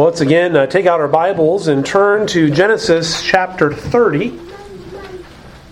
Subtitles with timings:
[0.00, 4.40] Well, let's again uh, take out our Bibles and turn to Genesis chapter 30.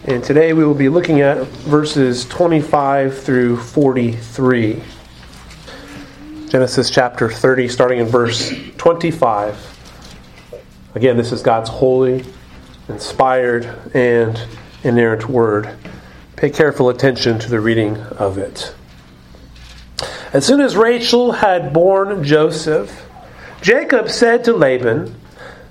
[0.04, 4.82] And today we will be looking at verses 25 through 43.
[6.50, 9.78] Genesis chapter 30, starting in verse 25.
[10.94, 12.22] Again, this is God's holy,
[12.90, 13.64] inspired,
[13.94, 14.38] and
[14.84, 15.74] inerrant word.
[16.36, 18.74] Pay careful attention to the reading of it.
[20.34, 23.07] As soon as Rachel had borne Joseph,
[23.60, 25.14] Jacob said to Laban,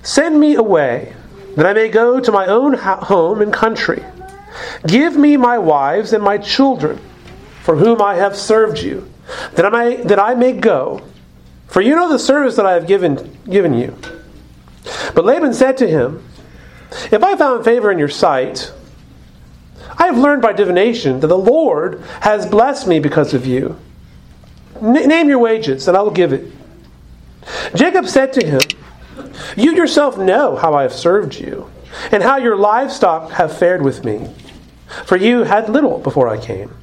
[0.02, 1.14] Send me away,
[1.56, 4.04] that I may go to my own home and country.
[4.86, 7.00] Give me my wives and my children,
[7.62, 9.08] for whom I have served you,
[9.54, 11.02] that I may, that I may go.
[11.66, 13.96] For you know the service that I have given, given you.
[15.14, 16.24] But Laban said to him,
[17.10, 18.72] If I found favor in your sight,
[19.98, 23.76] I have learned by divination that the Lord has blessed me because of you.
[24.80, 26.50] N- name your wages, and I will give it.
[27.74, 28.60] Jacob said to him,
[29.56, 31.70] You yourself know how I have served you,
[32.12, 34.28] and how your livestock have fared with me.
[35.04, 36.74] For you had little before I came,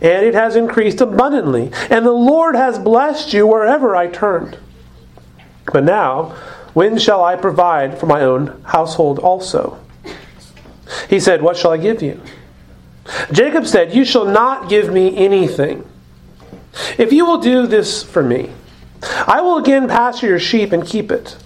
[0.00, 4.58] and it has increased abundantly, and the Lord has blessed you wherever I turned.
[5.72, 6.36] But now,
[6.72, 9.78] when shall I provide for my own household also?
[11.08, 12.20] He said, What shall I give you?
[13.32, 15.86] Jacob said, You shall not give me anything.
[16.98, 18.50] If you will do this for me,
[19.02, 21.36] I will again pasture your sheep and keep it.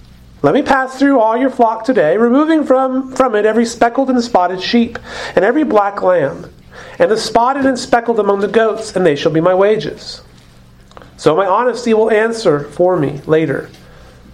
[0.43, 4.23] Let me pass through all your flock today, removing from, from it every speckled and
[4.23, 4.99] spotted sheep,
[5.35, 6.53] and every black lamb,
[6.99, 10.21] and the spotted and speckled among the goats, and they shall be my wages.
[11.17, 13.71] So my honesty will answer for me later,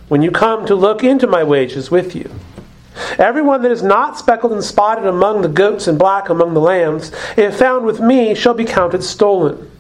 [0.09, 2.29] when you come to look into my wages with you.
[3.19, 7.13] Everyone that is not speckled and spotted among the goats and black among the lambs,
[7.37, 9.71] if found with me, shall be counted stolen.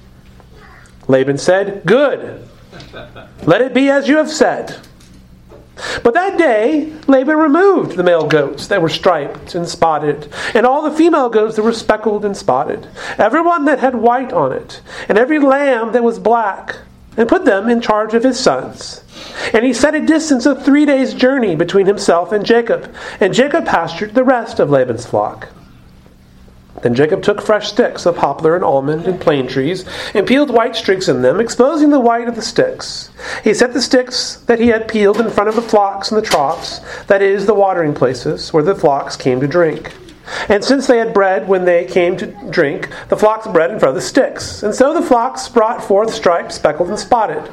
[1.09, 2.49] Laban said, Good.
[3.47, 4.79] Let it be as you have said.
[6.03, 10.83] But that day, Laban removed the male goats that were striped and spotted, and all
[10.83, 14.83] the female goats that were speckled and spotted, every one that had white on it,
[15.09, 16.77] and every lamb that was black,
[17.17, 19.05] and put them in charge of his sons.
[19.55, 23.65] And he set a distance of three days' journey between himself and Jacob, and Jacob
[23.65, 25.49] pastured the rest of Laban's flock.
[26.83, 30.77] Then Jacob took fresh sticks of poplar and almond and plane trees, and peeled white
[30.77, 33.11] streaks in them, exposing the white of the sticks.
[33.45, 36.27] He set the sticks that he had peeled in front of the flocks and the
[36.27, 39.93] troughs, that is, the watering places, where the flocks came to drink.
[40.49, 43.97] And since they had bred when they came to drink, the flocks bred in front
[43.97, 44.63] of the sticks.
[44.63, 47.51] And so the flocks brought forth striped, speckled, and spotted.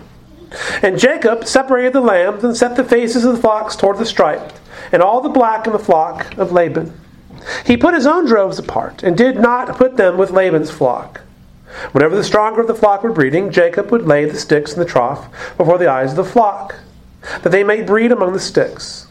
[0.81, 4.59] And Jacob separated the lambs and set the faces of the flocks toward the striped,
[4.91, 6.93] and all the black in the flock of Laban.
[7.65, 11.21] He put his own droves apart, and did not put them with Laban's flock.
[11.91, 14.85] Whenever the stronger of the flock were breeding, Jacob would lay the sticks in the
[14.85, 16.75] trough before the eyes of the flock,
[17.43, 19.07] that they might breed among the sticks.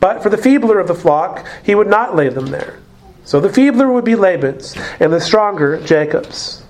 [0.00, 2.78] But for the feebler of the flock, he would not lay them there.
[3.24, 6.64] So the feebler would be Laban's, and the stronger Jacob's.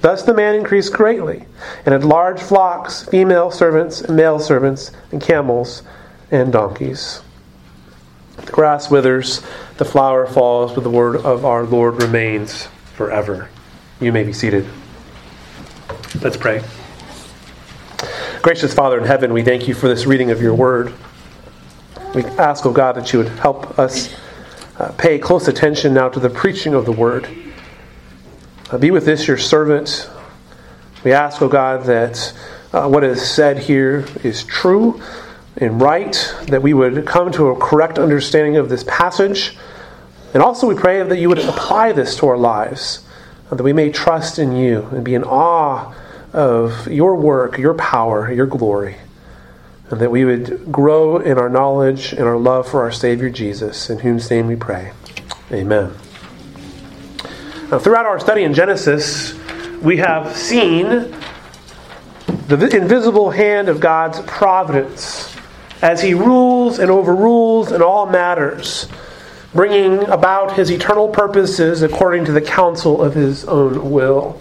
[0.00, 1.46] Thus the man increased greatly,
[1.86, 5.82] and had large flocks, female servants and male servants, and camels
[6.30, 7.22] and donkeys.
[8.36, 9.42] The grass withers,
[9.76, 13.48] the flower falls, but the word of our Lord remains forever.
[14.00, 14.66] You may be seated.
[16.20, 16.62] Let's pray.
[18.42, 20.92] Gracious Father in heaven, we thank you for this reading of your word.
[22.14, 24.14] We ask, O oh God, that you would help us
[24.78, 27.28] uh, pay close attention now to the preaching of the word.
[28.70, 30.10] Uh, be with this, your servant.
[31.04, 32.32] We ask, O oh God, that
[32.72, 35.00] uh, what is said here is true
[35.56, 39.56] and right, that we would come to a correct understanding of this passage.
[40.32, 43.04] And also, we pray that you would apply this to our lives,
[43.50, 45.94] that we may trust in you and be in awe
[46.32, 48.96] of your work, your power, your glory,
[49.90, 53.88] and that we would grow in our knowledge and our love for our Savior Jesus,
[53.88, 54.92] in whose name we pray.
[55.52, 55.92] Amen.
[57.70, 59.34] Now, throughout our study in Genesis,
[59.80, 61.14] we have seen
[62.48, 65.33] the invisible hand of God's providence
[65.84, 68.88] as he rules and overrules in all matters,
[69.52, 74.40] bringing about his eternal purposes according to the counsel of his own will.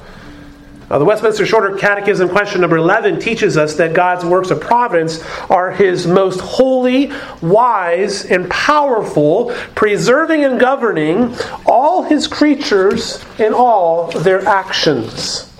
[0.89, 5.21] Now, the Westminster Shorter Catechism, question number 11, teaches us that God's works of providence
[5.50, 11.35] are his most holy, wise, and powerful, preserving and governing
[11.65, 15.52] all his creatures in all their actions.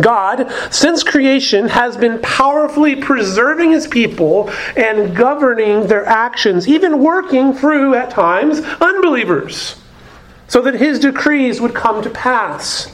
[0.00, 7.52] God, since creation, has been powerfully preserving his people and governing their actions, even working
[7.52, 9.76] through, at times, unbelievers,
[10.48, 12.90] so that his decrees would come to pass.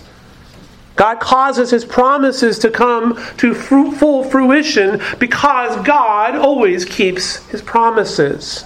[0.96, 8.64] God causes his promises to come to fruitful fruition because God always keeps his promises.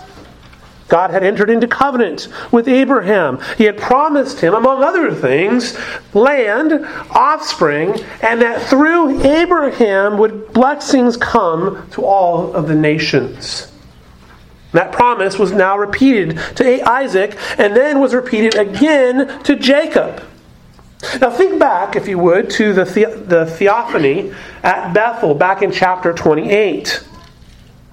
[0.88, 3.40] God had entered into covenant with Abraham.
[3.56, 5.78] He had promised him, among other things,
[6.12, 13.72] land, offspring, and that through Abraham would blessings come to all of the nations.
[14.72, 20.22] That promise was now repeated to Isaac and then was repeated again to Jacob.
[21.20, 25.70] Now, think back, if you would, to the, the, the theophany at Bethel back in
[25.70, 27.04] chapter 28.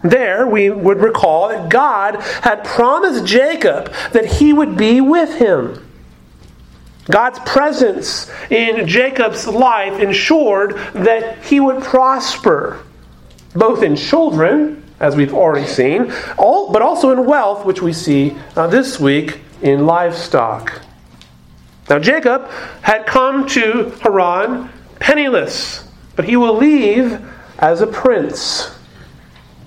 [0.04, 5.88] There, we would recall that God had promised Jacob that he would be with him.
[7.06, 12.84] God's presence in Jacob's life ensured that he would prosper,
[13.54, 16.08] both in children, as we've already seen,
[16.38, 20.82] but also in wealth, which we see uh, this week in livestock.
[21.90, 22.50] Now, Jacob
[22.82, 24.70] had come to Haran
[25.00, 27.20] penniless, but he will leave
[27.60, 28.72] as a prince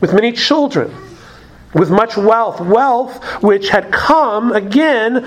[0.05, 0.95] with many children,
[1.73, 5.27] with much wealth, wealth which had come again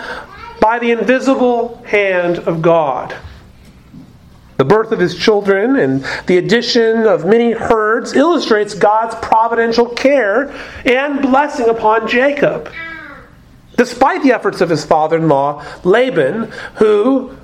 [0.62, 3.16] by the invisible hand of God.
[4.58, 10.52] The birth of his children and the addition of many herds illustrates God's providential care
[10.86, 12.72] and blessing upon Jacob
[13.78, 17.36] despite the efforts of his father in law, Laban, who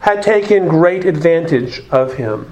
[0.00, 2.50] had taken great advantage of him.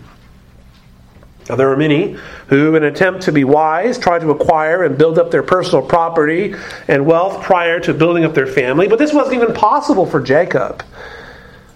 [1.48, 2.16] Now, there are many
[2.48, 5.84] who, in an attempt to be wise, try to acquire and build up their personal
[5.84, 6.54] property
[6.88, 10.84] and wealth prior to building up their family, but this wasn't even possible for Jacob.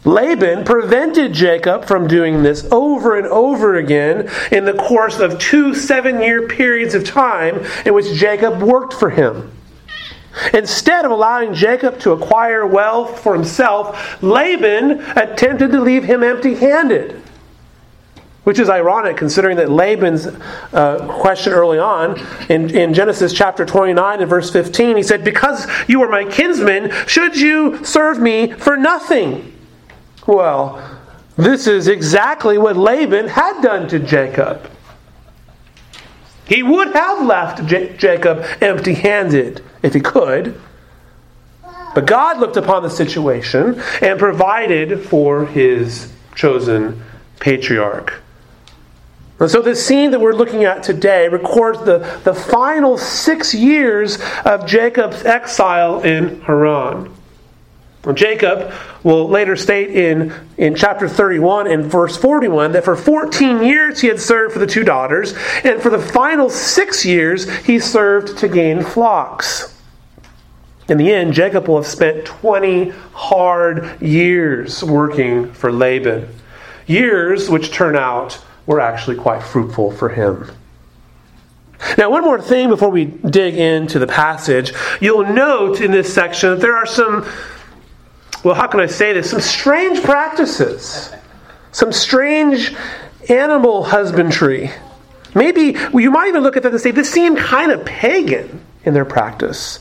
[0.04, 5.74] Laban prevented Jacob from doing this over and over again in the course of two
[5.74, 9.52] seven year periods of time in which Jacob worked for him.
[10.52, 16.54] Instead of allowing Jacob to acquire wealth for himself, Laban attempted to leave him empty
[16.54, 17.21] handed.
[18.44, 24.20] Which is ironic considering that Laban's uh, question early on in, in Genesis chapter 29
[24.20, 28.76] and verse 15, he said, Because you are my kinsman, should you serve me for
[28.76, 29.56] nothing?
[30.26, 30.98] Well,
[31.36, 34.68] this is exactly what Laban had done to Jacob.
[36.44, 40.60] He would have left J- Jacob empty handed if he could.
[41.94, 47.02] But God looked upon the situation and provided for his chosen
[47.38, 48.20] patriarch.
[49.42, 54.18] And so, the scene that we're looking at today records the, the final six years
[54.44, 57.12] of Jacob's exile in Haran.
[58.04, 58.72] Well, Jacob
[59.02, 64.06] will later state in, in chapter 31 and verse 41 that for 14 years he
[64.06, 65.34] had served for the two daughters,
[65.64, 69.76] and for the final six years he served to gain flocks.
[70.88, 76.28] In the end, Jacob will have spent 20 hard years working for Laban.
[76.86, 80.50] Years which turn out were actually quite fruitful for him.
[81.98, 84.72] Now, one more thing before we dig into the passage.
[85.00, 87.26] You'll note in this section that there are some
[88.44, 89.30] well, how can I say this?
[89.30, 91.12] Some strange practices,
[91.70, 92.74] some strange
[93.28, 94.70] animal husbandry.
[95.34, 98.94] Maybe you might even look at that and say this seemed kind of pagan in
[98.94, 99.78] their practice.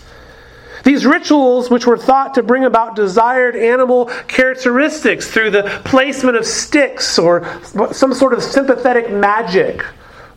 [0.83, 6.45] These rituals, which were thought to bring about desired animal characteristics through the placement of
[6.45, 7.45] sticks or
[7.92, 9.86] some sort of sympathetic magic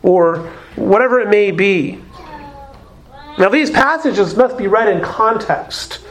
[0.03, 1.99] or whatever it may be.
[3.37, 6.05] Now, these passages must be read in context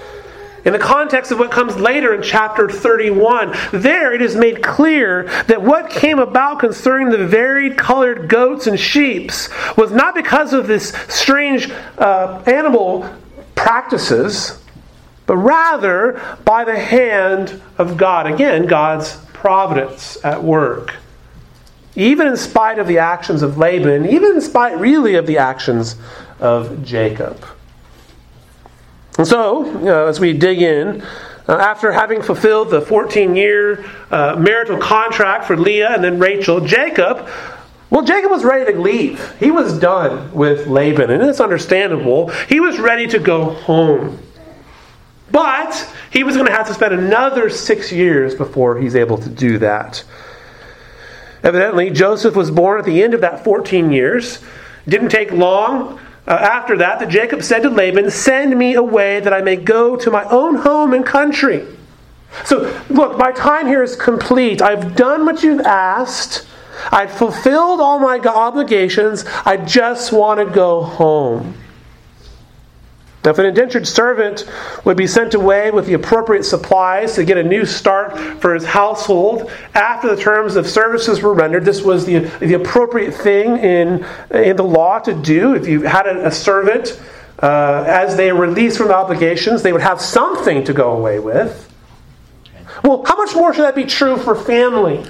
[0.65, 5.25] in the context of what comes later in chapter 31, there it is made clear
[5.47, 9.31] that what came about concerning the varied colored goats and sheep
[9.77, 13.07] was not because of this strange uh, animal
[13.65, 14.63] practices,
[15.25, 18.27] but rather by the hand of God.
[18.27, 20.95] Again, God's providence at work.
[21.97, 25.97] Even in spite of the actions of Laban, even in spite really of the actions
[26.41, 27.43] of Jacob.
[29.17, 31.01] And so, uh, as we dig in,
[31.49, 36.61] uh, after having fulfilled the 14 year uh, marital contract for Leah and then Rachel,
[36.61, 37.27] Jacob,
[37.95, 39.37] well, Jacob was ready to leave.
[39.39, 42.29] He was done with Laban, and it's understandable.
[42.49, 44.19] He was ready to go home.
[45.31, 49.31] But he was going to have to spend another six years before he's able to
[49.31, 50.03] do that.
[51.45, 54.41] Evidently, Joseph was born at the end of that 14 years.
[54.89, 59.33] Didn't take long uh, after that, that Jacob said to Laban, Send me away that
[59.33, 61.65] I may go to my own home and country.
[62.45, 64.61] So, look, my time here is complete.
[64.61, 66.49] I've done what you've asked.
[66.91, 69.25] I've fulfilled all my obligations.
[69.45, 71.55] I just want to go home.
[73.25, 74.47] Now, if an indentured servant
[74.85, 78.67] would be sent away with the appropriate supplies to get a new start for his
[78.67, 84.05] household after the terms of services were rendered, this was the, the appropriate thing in,
[84.31, 85.55] in the law to do.
[85.55, 87.01] If you had a, a servant,
[87.43, 91.73] uh, as they released from obligations, they would have something to go away with.
[92.83, 95.03] Well, how much more should that be true for family?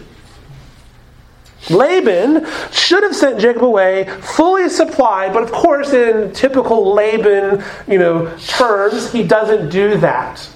[1.70, 7.98] Laban should have sent Jacob away fully supplied, but of course, in typical Laban, you
[7.98, 10.48] know, terms, he doesn't do that.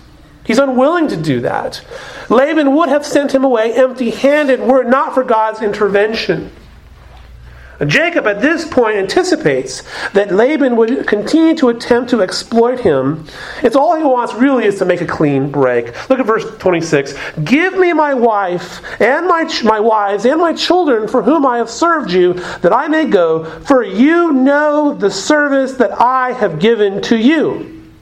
[0.44, 1.84] He's unwilling to do that.
[2.30, 6.50] Laban would have sent him away empty-handed were it not for God's intervention.
[7.87, 13.25] Jacob at this point anticipates that Laban would continue to attempt to exploit him.
[13.62, 15.87] It's all he wants really is to make a clean break.
[16.11, 17.14] Look at verse 26.
[17.44, 21.70] Give me my wife and my, my wives and my children for whom I have
[21.70, 27.00] served you, that I may go, for you know the service that I have given
[27.02, 27.92] to you.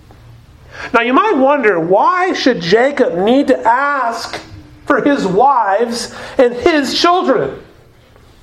[0.94, 4.40] Now you might wonder why should Jacob need to ask
[4.86, 7.62] for his wives and his children?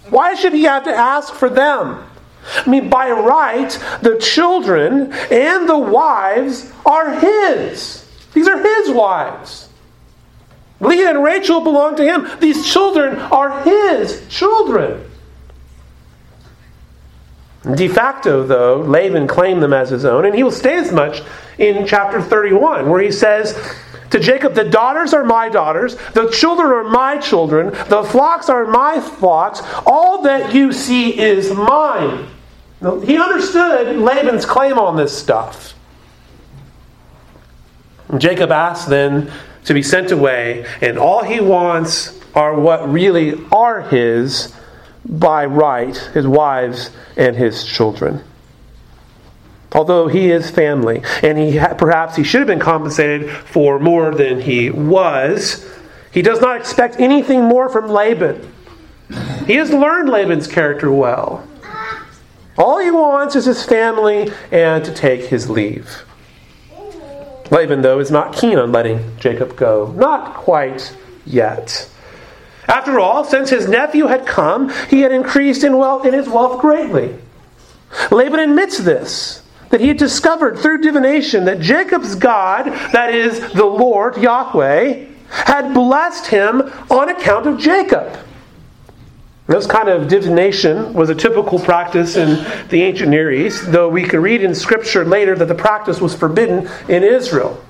[0.10, 2.03] Why should he have to ask for them?
[2.55, 3.69] I mean, by right,
[4.01, 8.05] the children and the wives are his.
[8.33, 9.69] These are his wives.
[10.79, 12.27] Leah and Rachel belong to him.
[12.39, 15.10] These children are his children.
[17.72, 21.22] De facto, though, Laban claimed them as his own, and he will say as much
[21.58, 23.58] in chapter 31, where he says,
[24.10, 28.65] to Jacob, the daughters are my daughters, the children are my children, the flocks are
[28.65, 32.27] my flocks, all that you see is mine.
[33.05, 35.74] He understood Laban's claim on this stuff.
[38.17, 39.32] Jacob asks then
[39.63, 44.53] to be sent away, and all he wants are what really are his
[45.05, 48.24] by right his wives and his children
[49.74, 54.13] although he is family, and he ha- perhaps he should have been compensated for more
[54.13, 55.67] than he was.
[56.12, 58.51] He does not expect anything more from Laban.
[59.45, 61.48] He has learned Laban's character well.
[62.57, 66.05] All he wants is his family and to take his leave.
[67.50, 69.91] Laban, though, is not keen on letting Jacob go.
[69.98, 70.95] Not quite
[71.25, 71.89] yet.
[72.67, 76.62] After all, since his nephew had come, he had increased in wealth in his wealth
[76.62, 77.15] greatly.
[78.12, 83.65] Laban admits this that he had discovered through divination that Jacob's God, that is the
[83.65, 88.20] Lord, Yahweh, had blessed him on account of Jacob.
[89.48, 94.03] This kind of divination was a typical practice in the ancient Near East, though we
[94.03, 97.62] can read in Scripture later that the practice was forbidden in Israel.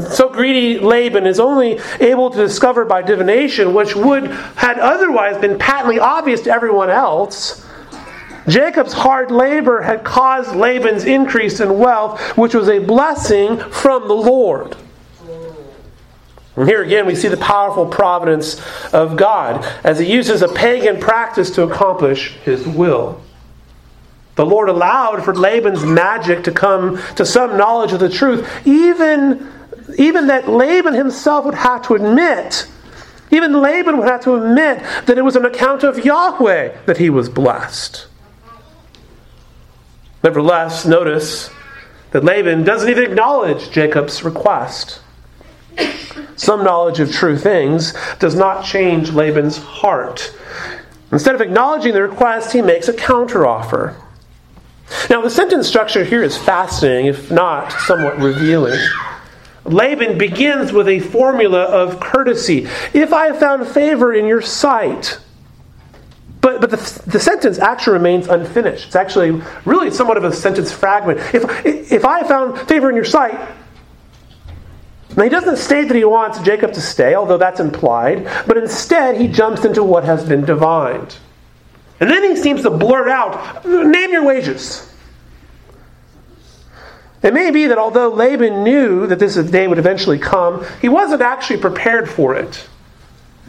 [0.00, 4.26] So greedy Laban is only able to discover by divination, which would
[4.56, 7.64] had otherwise been patently obvious to everyone else,
[8.48, 14.14] Jacob's hard labor had caused Laban's increase in wealth, which was a blessing from the
[14.14, 14.76] Lord.
[16.56, 18.60] And here again, we see the powerful providence
[18.92, 23.20] of God as He uses a pagan practice to accomplish His will.
[24.34, 29.52] The Lord allowed for Laban's magic to come to some knowledge of the truth, even,
[29.96, 32.68] even that Laban himself would have to admit,
[33.30, 37.10] even Laban would have to admit that it was an account of Yahweh that he
[37.10, 38.06] was blessed.
[40.22, 41.50] Nevertheless, notice
[42.10, 45.00] that Laban doesn't even acknowledge Jacob's request.
[46.36, 50.34] Some knowledge of true things does not change Laban's heart.
[51.12, 53.94] Instead of acknowledging the request, he makes a counteroffer.
[55.10, 58.78] Now, the sentence structure here is fascinating, if not somewhat revealing.
[59.72, 62.66] Laban begins with a formula of courtesy.
[62.94, 65.18] If I have found favor in your sight,
[66.40, 68.86] but, but the, the sentence actually remains unfinished.
[68.86, 71.18] It's actually really somewhat of a sentence fragment.
[71.34, 73.38] If, if I have found favor in your sight,
[75.16, 79.20] now he doesn't state that he wants Jacob to stay, although that's implied, but instead
[79.20, 81.16] he jumps into what has been divined.
[82.00, 84.87] And then he seems to blurt out, Name your wages.
[87.22, 91.22] It may be that although Laban knew that this day would eventually come, he wasn't
[91.22, 92.68] actually prepared for it.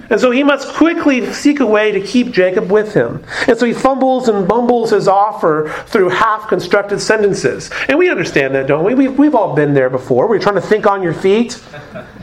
[0.10, 3.24] And so he must quickly seek a way to keep Jacob with him.
[3.48, 7.70] And so he fumbles and bumbles his offer through half constructed sentences.
[7.88, 8.96] And we understand that, don't we?
[8.96, 10.28] We've, we've all been there before.
[10.28, 11.64] We're trying to think on your feet,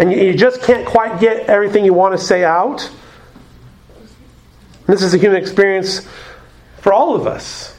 [0.00, 2.90] and you, you just can't quite get everything you want to say out.
[4.86, 6.08] This is a human experience
[6.78, 7.75] for all of us.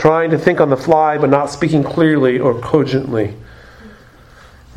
[0.00, 3.34] Trying to think on the fly, but not speaking clearly or cogently.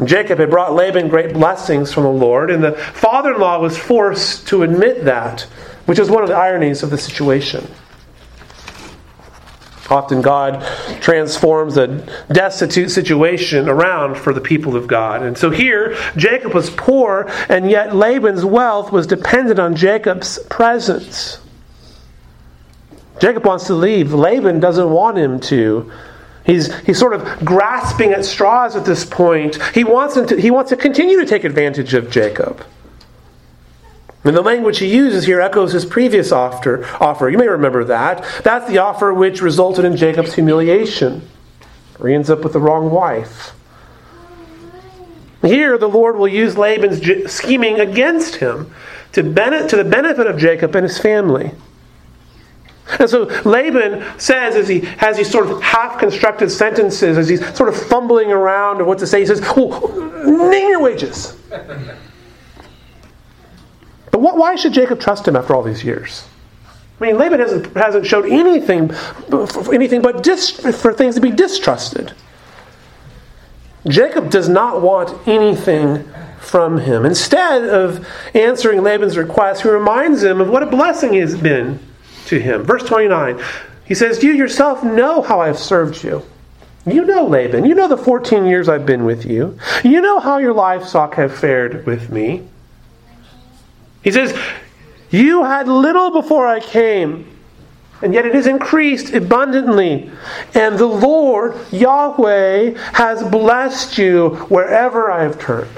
[0.04, 3.78] Jacob had brought Laban great blessings from the Lord, and the father in law was
[3.78, 5.44] forced to admit that,
[5.86, 7.66] which is one of the ironies of the situation.
[9.90, 10.62] Often God
[11.00, 15.24] transforms a destitute situation around for the people of God.
[15.24, 21.40] And so here, Jacob was poor, and yet Laban's wealth was dependent on Jacob's presence.
[23.20, 24.14] Jacob wants to leave.
[24.14, 25.92] Laban doesn't want him to.
[26.46, 29.62] He's, he's sort of grasping at straws at this point.
[29.74, 32.66] He wants, him to, he wants to continue to take advantage of Jacob.
[34.26, 37.30] And the language he uses here echoes his previous offer, offer.
[37.30, 38.26] You may remember that.
[38.44, 41.28] That's the offer which resulted in Jacob's humiliation,
[42.02, 43.54] he ends up with the wrong wife.
[45.42, 48.74] Here, the Lord will use Laban's scheming against him
[49.12, 51.52] to, benefit, to the benefit of Jacob and his family.
[53.00, 57.56] And so Laban says, as he has these sort of half constructed sentences, as he's
[57.56, 61.38] sort of fumbling around of what to say, he says, Well, name your wages.
[64.12, 66.28] But what, why should Jacob trust him after all these years?
[67.00, 68.92] I mean, Laban hasn't, hasn't showed anything,
[69.74, 72.14] anything but dis, for things to be distrusted.
[73.88, 76.08] Jacob does not want anything
[76.40, 77.06] from him.
[77.06, 81.80] Instead of answering Laban's request, he reminds him of what a blessing he has been
[82.28, 82.64] to him.
[82.64, 83.42] Verse 29,
[83.86, 86.24] he says, You yourself know how I have served you.
[86.86, 87.66] You know Laban.
[87.66, 89.58] You know the 14 years I've been with you.
[89.84, 92.48] You know how your livestock have fared with me.
[94.04, 94.38] He says,
[95.10, 97.26] You had little before I came,
[98.02, 100.12] and yet it has increased abundantly.
[100.54, 105.70] And the Lord, Yahweh, has blessed you wherever I have turned.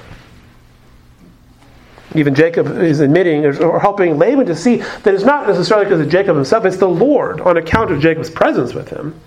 [2.15, 6.09] Even Jacob is admitting or helping Laban to see that it's not necessarily because of
[6.09, 9.19] Jacob himself, it's the Lord on account of Jacob's presence with him.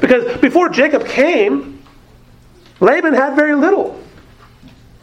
[0.00, 1.82] Because before Jacob came,
[2.80, 4.02] Laban had very little.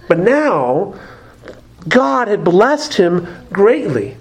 [0.07, 0.95] But now,
[1.87, 4.17] God had blessed him greatly.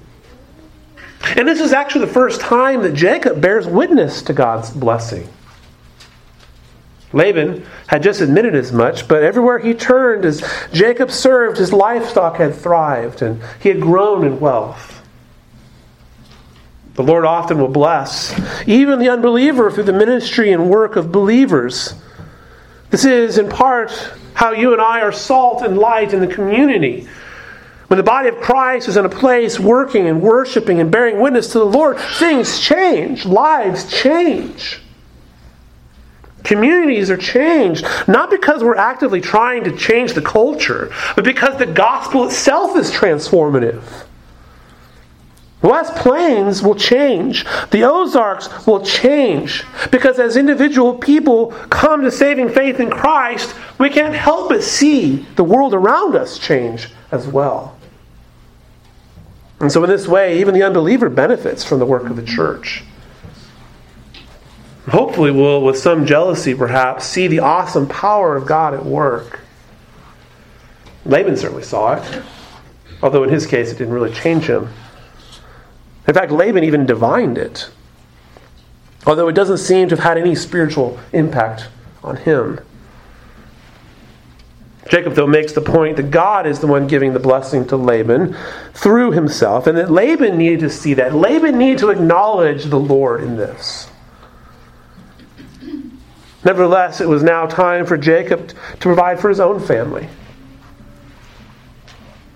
[1.36, 5.28] And this is actually the first time that Jacob bears witness to God's blessing.
[7.14, 10.42] Laban had just admitted as much, but everywhere he turned, as
[10.72, 14.90] Jacob served, his livestock had thrived and he had grown in wealth.
[16.94, 18.34] The Lord often will bless
[18.68, 21.94] even the unbeliever through the ministry and work of believers.
[22.90, 23.90] This is, in part,
[24.34, 27.08] how you and I are salt and light in the community.
[27.88, 31.52] When the body of Christ is in a place working and worshiping and bearing witness
[31.52, 34.80] to the Lord, things change, lives change.
[36.44, 41.66] Communities are changed, not because we're actively trying to change the culture, but because the
[41.66, 43.82] gospel itself is transformative.
[45.62, 47.46] West Plains will change.
[47.70, 49.64] The Ozarks will change.
[49.90, 55.26] Because as individual people come to saving faith in Christ, we can't help but see
[55.36, 57.78] the world around us change as well.
[59.60, 62.84] And so, in this way, even the unbeliever benefits from the work of the church.
[64.88, 69.40] Hopefully, we'll, with some jealousy perhaps, see the awesome power of God at work.
[71.06, 72.22] Laban certainly saw it,
[73.02, 74.68] although in his case it didn't really change him.
[76.06, 77.70] In fact, Laban even divined it,
[79.06, 81.68] although it doesn't seem to have had any spiritual impact
[82.02, 82.60] on him.
[84.88, 88.36] Jacob, though, makes the point that God is the one giving the blessing to Laban
[88.74, 91.14] through himself, and that Laban needed to see that.
[91.14, 93.88] Laban needed to acknowledge the Lord in this.
[96.44, 100.08] Nevertheless, it was now time for Jacob to provide for his own family.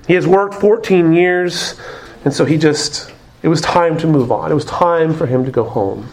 [0.06, 1.78] He has worked 14 years,
[2.24, 4.50] and so he just, it was time to move on.
[4.50, 6.08] It was time for him to go home.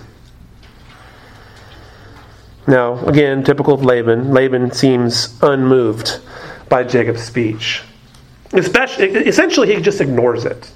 [2.67, 6.19] Now, again, typical of Laban, Laban seems unmoved
[6.67, 7.83] by Jacob's speech.
[8.51, 10.71] Especially, essentially, he just ignores it.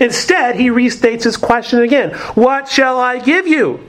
[0.00, 3.80] Instead, he restates his question again What shall I give you?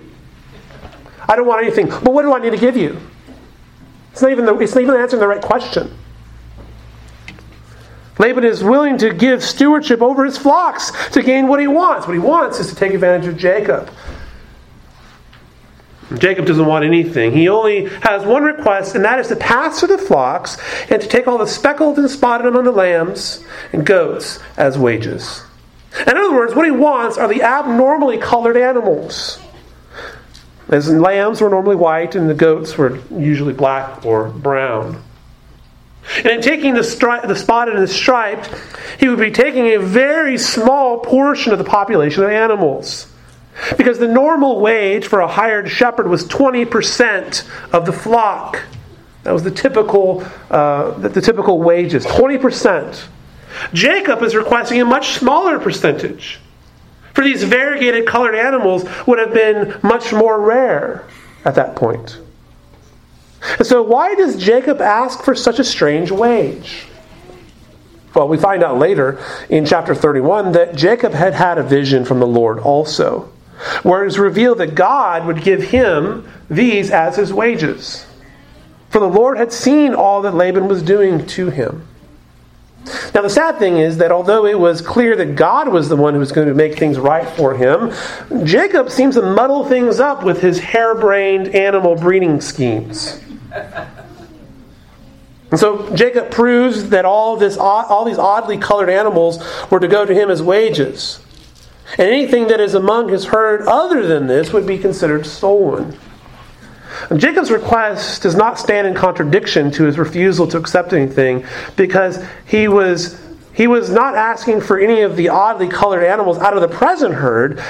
[1.28, 1.88] I don't want anything.
[1.88, 3.00] But what do I need to give you?
[4.12, 5.94] It's not even, the, it's not even answering the right question.
[8.18, 12.08] Laban is willing to give stewardship over his flocks to gain what he wants.
[12.08, 13.92] What he wants is to take advantage of Jacob.
[16.18, 17.32] Jacob doesn't want anything.
[17.32, 20.58] He only has one request, and that is to pass through the flocks
[20.90, 25.44] and to take all the speckled and spotted among the lambs and goats as wages.
[26.06, 29.40] In other words, what he wants are the abnormally colored animals.
[30.70, 35.04] As lambs were normally white and the goats were usually black or brown.
[36.18, 38.50] And in taking the, stri- the spotted and the striped,
[39.00, 43.08] he would be taking a very small portion of the population of animals.
[43.78, 48.62] Because the normal wage for a hired shepherd was 20% of the flock.
[49.24, 53.08] That was the typical, uh, the, the typical wages, 20%.
[53.74, 56.40] Jacob is requesting a much smaller percentage.
[57.16, 61.08] For these variegated colored animals would have been much more rare
[61.46, 62.20] at that point.
[63.58, 66.88] And so, why does Jacob ask for such a strange wage?
[68.14, 72.20] Well, we find out later in chapter 31 that Jacob had had a vision from
[72.20, 73.32] the Lord also,
[73.84, 78.06] where it is revealed that God would give him these as his wages.
[78.90, 81.88] For the Lord had seen all that Laban was doing to him.
[83.14, 86.14] Now, the sad thing is that although it was clear that God was the one
[86.14, 87.92] who was going to make things right for him,
[88.46, 93.20] Jacob seems to muddle things up with his harebrained animal breeding schemes.
[95.52, 100.06] And so Jacob proves that all, this, all these oddly colored animals were to go
[100.06, 101.22] to him as wages.
[101.98, 105.98] And anything that is among his herd other than this would be considered stolen.
[107.16, 112.68] Jacob's request does not stand in contradiction to his refusal to accept anything because he
[112.68, 113.22] was,
[113.54, 117.14] he was not asking for any of the oddly colored animals out of the present
[117.14, 117.62] herd.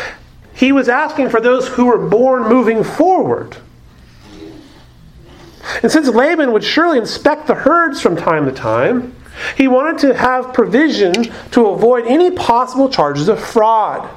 [0.53, 3.57] He was asking for those who were born moving forward.
[5.83, 9.15] And since Laban would surely inspect the herds from time to time,
[9.57, 11.13] he wanted to have provision
[11.51, 14.09] to avoid any possible charges of fraud.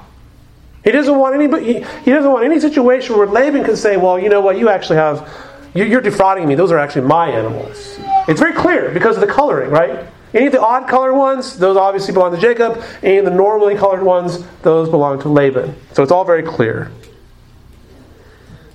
[0.88, 4.30] He doesn't want anybody, he doesn't want any situation where Laban can say, well, you
[4.30, 5.30] know what, you actually have,
[5.74, 6.54] you're defrauding me.
[6.54, 7.98] Those are actually my animals.
[8.26, 10.06] It's very clear because of the coloring, right?
[10.32, 12.82] Any of the odd colored ones, those obviously belong to Jacob.
[13.02, 15.74] Any of the normally colored ones, those belong to Laban.
[15.92, 16.90] So it's all very clear.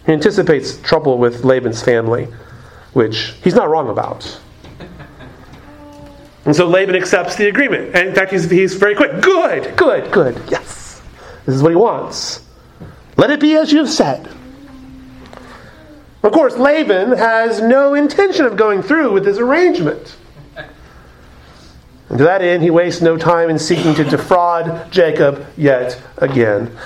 [0.06, 2.28] He anticipates trouble with Laban's family
[2.94, 4.40] which he's not wrong about.
[6.46, 7.96] And so Laban accepts the agreement.
[7.96, 9.20] And in fact, he's, he's very quick.
[9.24, 10.40] Good, good, good.
[10.52, 10.83] Yes.
[11.46, 12.42] This is what he wants.
[13.18, 14.30] Let it be as you have said.
[16.24, 20.16] Of course, Laban has no intention of going through with this arrangement.
[22.10, 26.78] And to that end, he wastes no time in seeking to defraud Jacob yet again.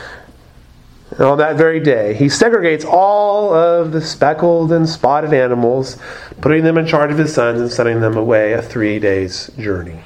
[1.12, 5.98] And on that very day, he segregates all of the speckled and spotted animals,
[6.42, 10.00] putting them in charge of his sons and sending them away a three days' journey.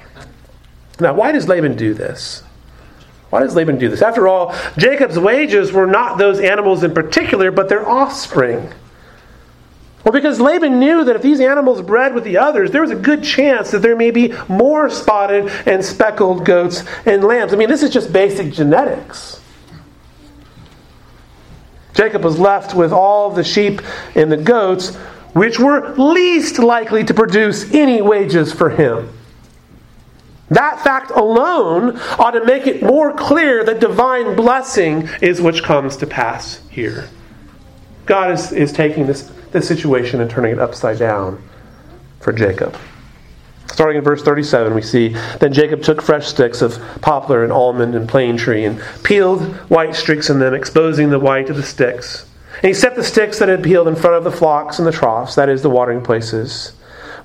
[1.00, 2.44] Now, why does Laban do this?
[3.32, 4.02] Why does Laban do this?
[4.02, 8.70] After all, Jacob's wages were not those animals in particular, but their offspring.
[10.04, 12.96] Well, because Laban knew that if these animals bred with the others, there was a
[12.96, 17.54] good chance that there may be more spotted and speckled goats and lambs.
[17.54, 19.40] I mean, this is just basic genetics.
[21.94, 23.82] Jacob was left with all the sheep
[24.16, 24.96] and the goats,
[25.34, 29.10] which were least likely to produce any wages for him.
[30.52, 35.96] That fact alone ought to make it more clear that divine blessing is which comes
[35.98, 37.08] to pass here.
[38.06, 41.42] God is, is taking this, this situation and turning it upside down
[42.20, 42.78] for Jacob.
[43.68, 47.96] Starting in verse 37, we see Then Jacob took fresh sticks of poplar and almond
[47.96, 52.28] and plane tree and peeled white streaks in them, exposing the white of the sticks.
[52.56, 54.92] And he set the sticks that had peeled in front of the flocks and the
[54.92, 56.74] troughs, that is, the watering places,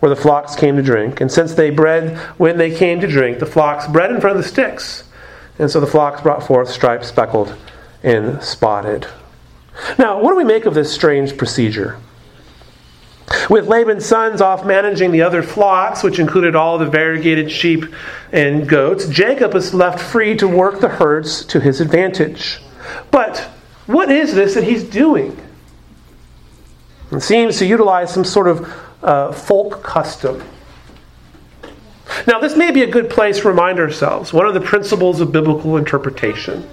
[0.00, 1.20] where the flocks came to drink.
[1.20, 4.42] And since they bred when they came to drink, the flocks bred in front of
[4.42, 5.04] the sticks.
[5.58, 7.56] And so the flocks brought forth striped, speckled,
[8.02, 9.06] and spotted.
[9.98, 11.98] Now, what do we make of this strange procedure?
[13.50, 17.84] With Laban's sons off managing the other flocks, which included all the variegated sheep
[18.32, 22.60] and goats, Jacob is left free to work the herds to his advantage.
[23.10, 23.38] But
[23.86, 25.36] what is this that he's doing?
[27.10, 28.68] It seems to utilize some sort of
[29.06, 30.42] uh, folk custom.
[32.26, 35.32] Now, this may be a good place to remind ourselves one of the principles of
[35.32, 36.68] biblical interpretation.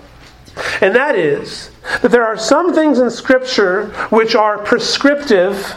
[0.81, 5.75] And that is that there are some things in Scripture which are prescriptive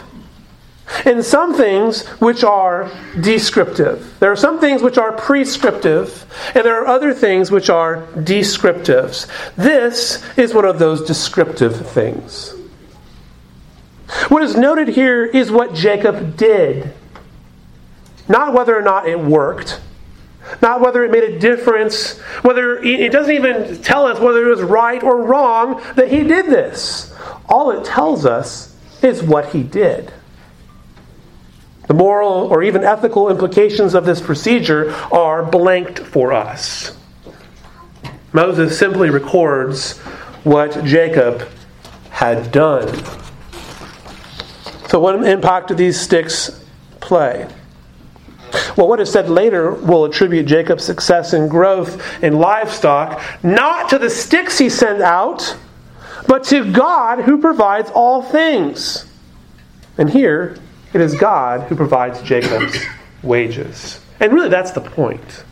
[1.05, 2.89] and some things which are
[3.19, 4.15] descriptive.
[4.19, 9.27] There are some things which are prescriptive, and there are other things which are descriptives.
[9.55, 12.53] This is one of those descriptive things.
[14.29, 16.93] What is noted here is what Jacob did,
[18.27, 19.81] not whether or not it worked.
[20.61, 24.61] Not whether it made a difference, whether it doesn't even tell us whether it was
[24.61, 27.13] right or wrong that he did this.
[27.49, 30.13] All it tells us is what he did.
[31.87, 36.97] The moral or even ethical implications of this procedure are blanked for us.
[38.33, 39.97] Moses simply records
[40.43, 41.47] what Jacob
[42.09, 42.87] had done.
[44.87, 46.63] So, what impact do these sticks
[46.99, 47.47] play?
[48.77, 53.99] Well, what is said later will attribute Jacob's success and growth in livestock not to
[53.99, 55.57] the sticks he sent out,
[56.27, 59.05] but to God who provides all things.
[59.97, 60.57] And here,
[60.93, 62.77] it is God who provides Jacob's
[63.21, 63.99] wages.
[64.19, 65.43] And really, that's the point.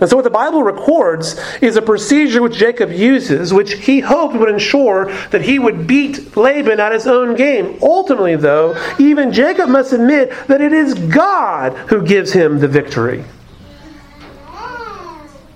[0.00, 4.36] And so, what the Bible records is a procedure which Jacob uses, which he hoped
[4.36, 7.78] would ensure that he would beat Laban at his own game.
[7.80, 13.24] Ultimately, though, even Jacob must admit that it is God who gives him the victory.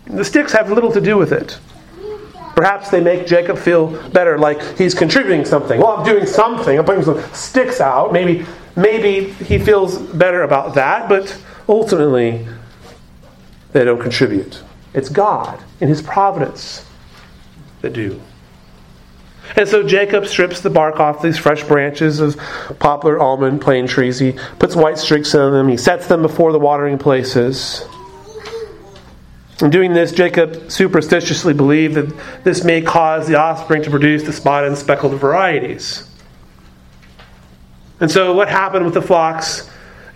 [0.07, 1.59] The sticks have little to do with it.
[2.57, 5.81] Perhaps they make Jacob feel better, like he's contributing something.
[5.81, 6.79] Well, I'm doing something.
[6.79, 8.12] I'm putting some sticks out.
[8.12, 12.46] Maybe, maybe he feels better about that, but ultimately,
[13.72, 14.62] they don't contribute.
[14.94, 16.85] It's God in His providence
[17.83, 18.20] that do.
[19.56, 22.37] And so Jacob strips the bark off these fresh branches of
[22.78, 24.18] poplar, almond, plane trees.
[24.18, 25.68] He puts white streaks on them.
[25.68, 27.85] He sets them before the watering places.
[29.61, 34.33] In doing this, Jacob superstitiously believed that this may cause the offspring to produce the
[34.33, 36.09] spotted and speckled varieties.
[37.98, 39.69] And so, what happened with the flocks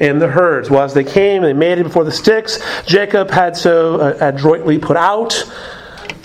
[0.08, 0.70] and the herds?
[0.70, 2.58] Well, as they came, they made it before the sticks.
[2.86, 5.44] Jacob had so uh, adroitly put out.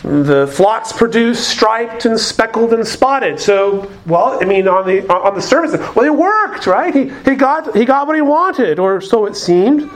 [0.04, 3.40] The flocks produced striped and speckled and spotted.
[3.40, 6.94] So, well, I mean, on the on the surface, well, it worked, right?
[6.94, 9.90] He, he got he got what he wanted, or so it seemed.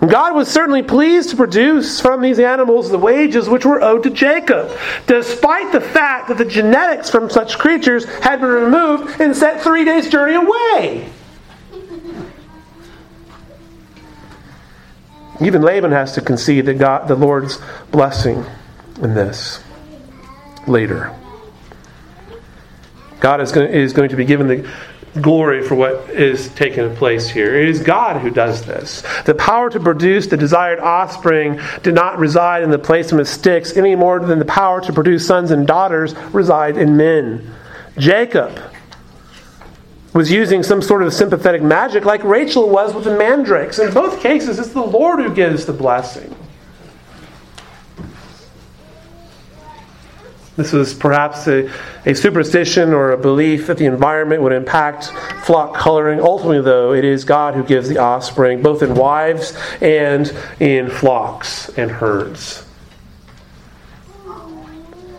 [0.00, 4.10] God was certainly pleased to produce from these animals the wages which were owed to
[4.10, 4.70] Jacob,
[5.06, 9.84] despite the fact that the genetics from such creatures had been removed and sent three
[9.84, 11.12] days' journey away.
[15.40, 17.58] Even Laban has to concede that God, the Lord's
[17.90, 18.44] blessing
[19.02, 19.62] in this
[20.66, 21.14] later.
[23.20, 24.70] God is going, is going to be given the
[25.20, 27.54] glory for what is taking place here.
[27.54, 29.02] It is God who does this.
[29.24, 33.76] The power to produce the desired offspring did not reside in the placement of sticks
[33.76, 37.54] any more than the power to produce sons and daughters reside in men.
[37.98, 38.58] Jacob
[40.12, 43.78] was using some sort of sympathetic magic like Rachel was with the mandrakes.
[43.78, 46.34] In both cases, it's the Lord who gives the blessing.
[50.56, 51.70] This was perhaps a,
[52.04, 55.06] a superstition or a belief that the environment would impact
[55.44, 56.20] flock coloring.
[56.20, 61.70] Ultimately, though, it is God who gives the offspring, both in wives and in flocks
[61.78, 62.66] and herds.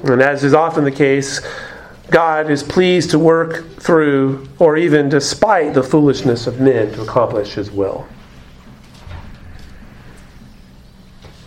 [0.03, 1.41] And as is often the case,
[2.11, 7.53] God is pleased to work through or even despite the foolishness of men to accomplish
[7.53, 8.07] his will.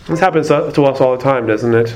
[0.07, 1.95] This happens to us all the time, doesn't it?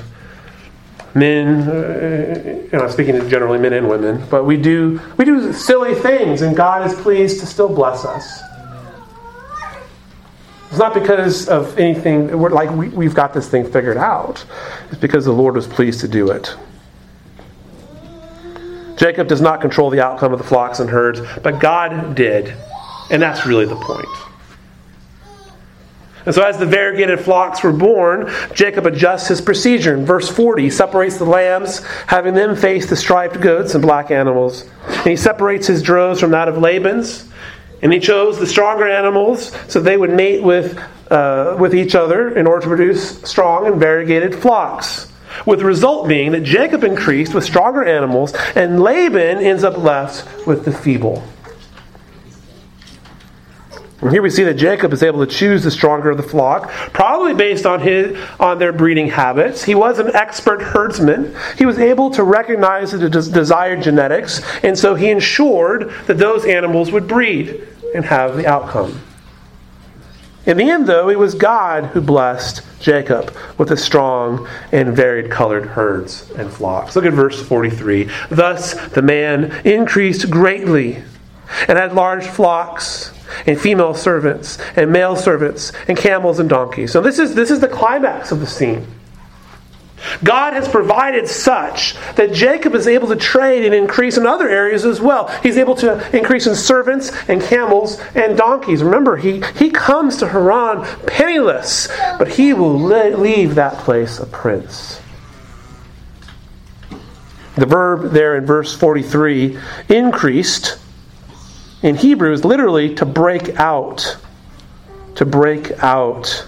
[1.16, 6.42] men, uh, I'm speaking generally men and women, but we do we do silly things,
[6.42, 8.42] and God is pleased to still bless us.
[10.70, 12.38] It's not because of anything.
[12.38, 14.46] We're like we, we've got this thing figured out.
[14.92, 16.56] It's because the Lord was pleased to do it.
[19.00, 22.54] Jacob does not control the outcome of the flocks and herds, but God did,
[23.10, 24.08] and that's really the point.
[26.26, 29.96] And so, as the variegated flocks were born, Jacob adjusts his procedure.
[29.96, 34.12] In verse 40, he separates the lambs, having them face the striped goats and black
[34.12, 34.70] animals.
[34.86, 37.30] And he separates his droves from that of Laban's.
[37.82, 40.78] And he chose the stronger animals so they would mate with,
[41.10, 45.10] uh, with each other in order to produce strong and variegated flocks.
[45.46, 50.46] With the result being that Jacob increased with stronger animals, and Laban ends up left
[50.46, 51.24] with the feeble.
[54.02, 56.70] And here we see that Jacob is able to choose the stronger of the flock,
[56.94, 59.64] probably based on his on their breeding habits.
[59.64, 61.36] He was an expert herdsman.
[61.58, 66.92] He was able to recognize the desired genetics, and so he ensured that those animals
[66.92, 69.02] would breed and have the outcome.
[70.46, 75.30] In the end, though, it was God who blessed Jacob with a strong and varied
[75.30, 76.96] colored herds and flocks.
[76.96, 78.10] Look at verse 43.
[78.30, 81.04] Thus the man increased greatly
[81.68, 83.12] and had large flocks
[83.46, 86.92] and female servants and male servants and camels and donkeys.
[86.92, 88.88] So this is this is the climax of the scene.
[90.24, 94.86] God has provided such that Jacob is able to trade and increase in other areas
[94.86, 95.28] as well.
[95.42, 98.84] He's able to increase in servants and camels and donkeys.
[98.84, 105.02] Remember, he, he comes to Haran penniless, but he will leave that place a prince.
[107.56, 109.60] The verb there in verse 43
[109.90, 110.80] increased
[111.82, 114.18] in Hebrew is literally to break out.
[115.16, 116.48] To break out.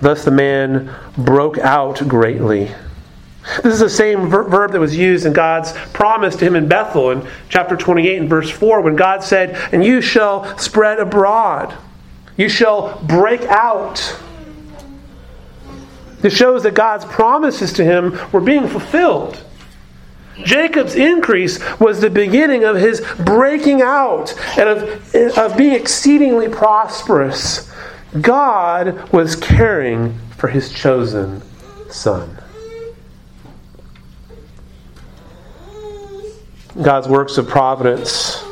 [0.00, 2.70] Thus the man broke out greatly.
[3.62, 6.68] This is the same ver- verb that was used in God's promise to him in
[6.68, 11.74] Bethel in chapter 28 and verse 4 when God said, And you shall spread abroad,
[12.36, 14.20] you shall break out.
[16.20, 19.42] This shows that God's promises to him were being fulfilled.
[20.44, 27.72] Jacob's increase was the beginning of his breaking out and of, of being exceedingly prosperous.
[28.20, 31.42] God was caring for his chosen
[31.90, 32.38] son.
[36.80, 38.42] God's works of providence,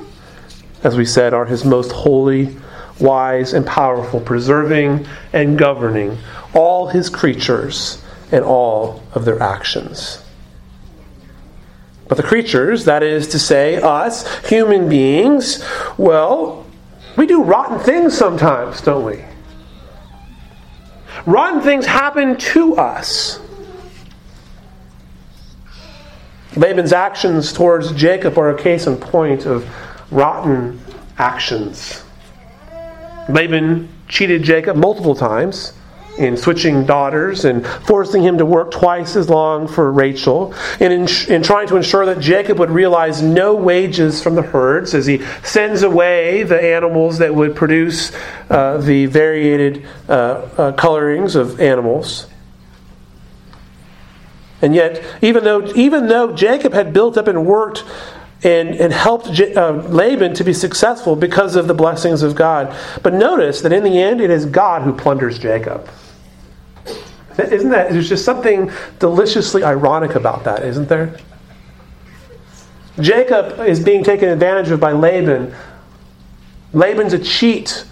[0.83, 2.57] as we said, are his most holy,
[3.01, 6.19] wise, and powerful, preserving and governing
[6.55, 10.23] all his creatures and all of their actions.
[12.09, 15.65] But the creatures, that is to say, us, human beings,
[15.97, 16.67] well,
[17.17, 19.25] we do rotten things sometimes, don't we?
[21.27, 23.41] Rotten things happen to us.
[26.57, 29.69] Laban's actions towards Jacob are a case in point of
[30.11, 30.81] rotten
[31.19, 32.03] actions.
[33.29, 35.73] Laban cheated Jacob multiple times
[36.19, 41.09] in switching daughters and forcing him to work twice as long for Rachel, and in,
[41.29, 45.23] in, trying to ensure that Jacob would realize no wages from the herds as he
[45.43, 48.13] sends away the animals that would produce
[48.51, 52.27] uh, the variated uh, uh, colorings of animals.
[54.63, 57.85] And yet, even though, even though Jacob had built up and worked
[58.43, 62.75] and, and helped J- uh, Laban to be successful because of the blessings of God,
[63.03, 65.89] but notice that in the end, it is God who plunders Jacob.
[67.39, 71.17] Isn't that, there's just something deliciously ironic about that, isn't there?
[73.01, 75.55] Jacob is being taken advantage of by Laban.
[76.73, 77.85] Laban's a cheat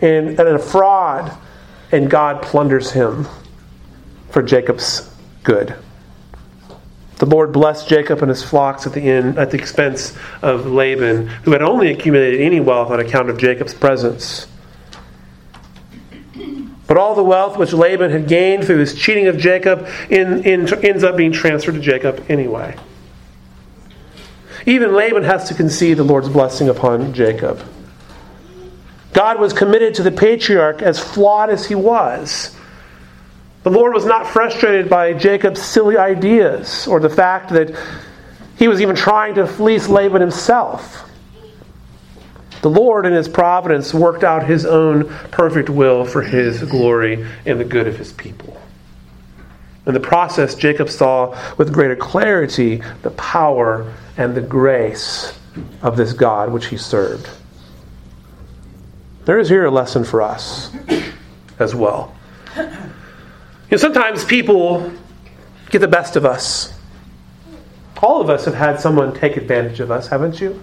[0.00, 1.36] and, and a fraud,
[1.90, 3.26] and God plunders him
[4.30, 5.10] for Jacob's
[5.42, 5.74] good.
[7.18, 11.28] The Lord blessed Jacob and his flocks at the end at the expense of Laban,
[11.28, 14.46] who had only accumulated any wealth on account of Jacob's presence.
[16.86, 20.72] But all the wealth which Laban had gained through his cheating of Jacob in, in,
[20.84, 22.76] ends up being transferred to Jacob anyway.
[24.66, 27.62] Even Laban has to concede the Lord's blessing upon Jacob.
[29.12, 32.54] God was committed to the patriarch as flawed as he was.
[33.62, 37.76] The Lord was not frustrated by Jacob's silly ideas or the fact that
[38.58, 41.08] he was even trying to fleece Laban himself.
[42.66, 47.60] The Lord, in His providence, worked out His own perfect will for His glory and
[47.60, 48.60] the good of His people.
[49.86, 55.38] In the process, Jacob saw with greater clarity the power and the grace
[55.80, 57.30] of this God which he served.
[59.26, 60.74] There is here a lesson for us
[61.60, 62.16] as well.
[62.56, 62.64] You
[63.70, 64.90] know, sometimes people
[65.70, 66.76] get the best of us.
[68.02, 70.60] All of us have had someone take advantage of us, haven't you?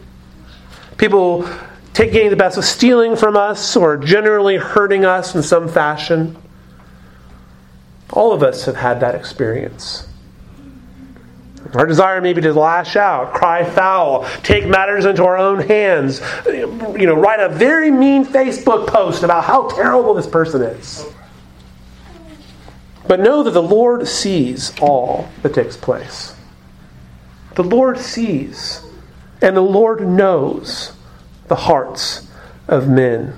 [0.98, 1.48] People
[1.94, 6.36] taking the best of stealing from us or generally hurting us in some fashion.
[8.12, 10.08] All of us have had that experience.
[11.74, 16.22] Our desire may be to lash out, cry foul, take matters into our own hands,
[16.46, 21.06] you know, write a very mean Facebook post about how terrible this person is.
[23.08, 26.36] But know that the Lord sees all that takes place.
[27.56, 28.86] The Lord sees,
[29.42, 30.94] and the Lord knows
[31.54, 32.28] the hearts
[32.68, 33.32] of men.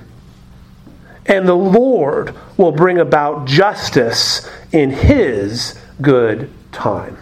[1.25, 7.17] And the Lord will bring about justice in His good time.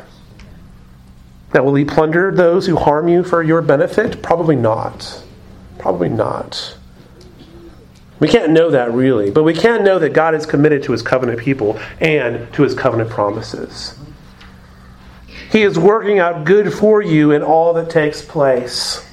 [1.51, 4.21] Now, will He plunder those who harm you for your benefit?
[4.21, 5.23] Probably not.
[5.79, 6.77] Probably not.
[8.19, 11.01] We can't know that really, but we can know that God is committed to His
[11.01, 13.97] covenant people and to His covenant promises.
[15.51, 19.03] He is working out good for you in all that takes place.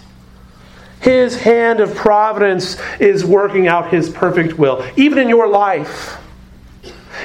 [1.00, 6.18] His hand of providence is working out His perfect will, even in your life.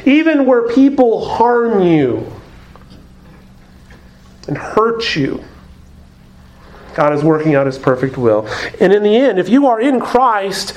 [0.05, 2.31] Even where people harm you
[4.47, 5.43] and hurt you,
[6.95, 8.47] God is working out His perfect will.
[8.79, 10.73] And in the end, if you are in Christ,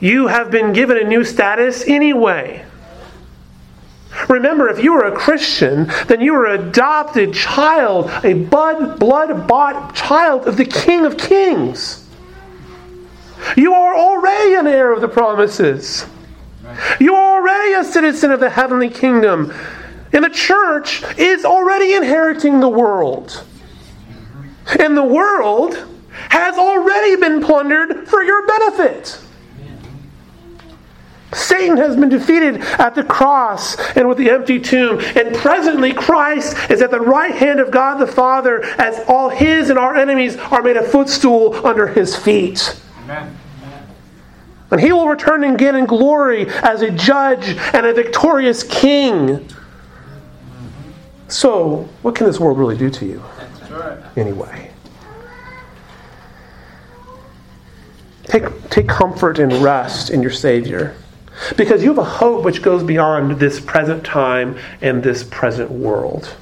[0.00, 2.64] you have been given a new status anyway.
[4.28, 9.94] Remember, if you are a Christian, then you are an adopted child, a blood bought
[9.94, 12.06] child of the King of Kings.
[13.56, 16.06] You are already an heir of the promises.
[16.98, 19.52] You are already a citizen of the heavenly kingdom.
[20.12, 23.44] And the church is already inheriting the world.
[24.78, 29.20] And the world has already been plundered for your benefit.
[31.32, 34.98] Satan has been defeated at the cross and with the empty tomb.
[35.00, 39.70] And presently, Christ is at the right hand of God the Father as all his
[39.70, 42.80] and our enemies are made a footstool under his feet.
[43.10, 43.36] Amen.
[44.70, 49.48] And he will return again in glory as a judge and a victorious king.
[51.26, 53.22] So, what can this world really do to you?
[54.16, 54.70] Anyway.
[58.24, 60.94] Take, take comfort and rest in your Savior.
[61.56, 66.32] Because you have a hope which goes beyond this present time and this present world.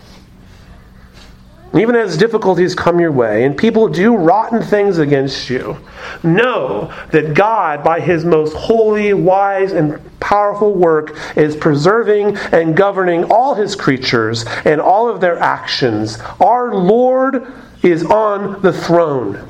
[1.74, 5.76] Even as difficulties come your way and people do rotten things against you,
[6.22, 13.24] know that God, by his most holy, wise, and powerful work, is preserving and governing
[13.24, 16.18] all his creatures and all of their actions.
[16.40, 17.46] Our Lord
[17.82, 19.46] is on the throne.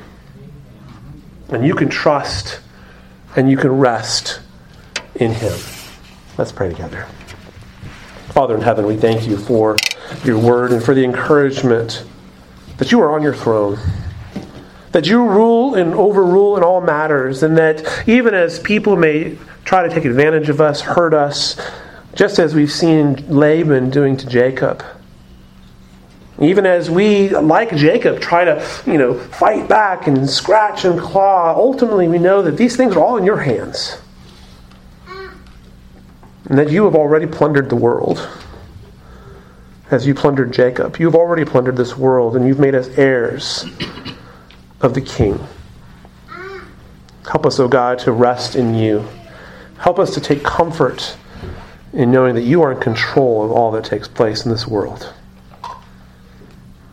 [1.49, 2.59] And you can trust
[3.35, 4.41] and you can rest
[5.15, 5.57] in him.
[6.37, 7.07] Let's pray together.
[8.29, 9.77] Father in heaven, we thank you for
[10.23, 12.05] your word and for the encouragement
[12.79, 13.77] that you are on your throne.
[14.93, 19.87] That you rule and overrule in all matters, and that even as people may try
[19.87, 21.61] to take advantage of us, hurt us,
[22.15, 24.83] just as we've seen Laban doing to Jacob,
[26.41, 31.53] even as we, like Jacob, try to, you know, fight back and scratch and claw,
[31.53, 33.97] ultimately we know that these things are all in your hands.
[36.45, 38.27] And that you have already plundered the world
[39.91, 40.97] as you plundered Jacob.
[40.97, 43.65] You've already plundered this world, and you've made us heirs
[44.81, 45.39] of the King.
[47.29, 49.05] Help us, O oh God, to rest in you.
[49.77, 51.15] Help us to take comfort
[51.93, 55.13] in knowing that you are in control of all that takes place in this world.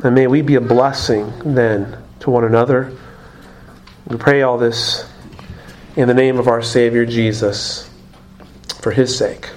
[0.02, 2.92] And may we be a blessing then to one another.
[4.06, 5.10] We pray all this
[5.96, 7.90] in the name of our Savior Jesus,
[8.80, 9.48] for his sake.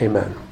[0.00, 0.43] Amen.